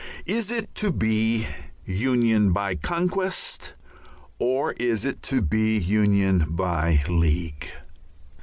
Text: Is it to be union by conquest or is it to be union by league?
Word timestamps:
Is 0.25 0.49
it 0.49 0.73
to 0.81 0.91
be 0.91 1.45
union 1.85 2.53
by 2.53 2.73
conquest 2.73 3.75
or 4.39 4.73
is 4.73 5.05
it 5.05 5.21
to 5.21 5.43
be 5.43 5.77
union 5.77 6.45
by 6.55 7.03
league? 7.07 7.69